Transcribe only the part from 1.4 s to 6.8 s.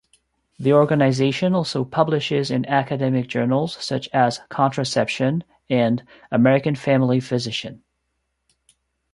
also publishes in academic journals such as "Contraception" and "American